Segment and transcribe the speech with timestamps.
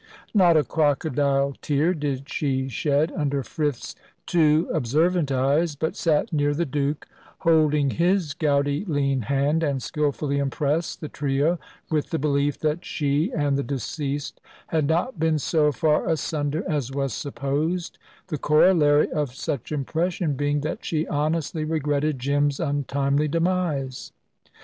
[0.33, 6.55] Not a crocodile tear did she shed under Frith's too observant eyes, but sat near
[6.55, 7.07] the Duke,
[7.41, 11.59] holding his gouty lean hand, and skilfully impressed the trio
[11.91, 16.91] with the belief that she and the deceased had not been so far asunder as
[16.91, 24.11] was supposed the corollary of such impression being that she honestly regretted Jim's untimely demise.